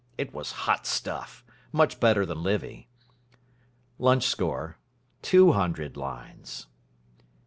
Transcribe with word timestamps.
It 0.17 0.33
was 0.33 0.63
Hot 0.65 0.87
Stuff. 0.87 1.43
Much 1.71 1.99
better 1.99 2.25
than 2.25 2.41
Livy.... 2.41 2.87
Lunch 3.99 4.23
Score 4.25 4.79
Two 5.21 5.51
hundred 5.51 5.95
lines. 5.95 6.65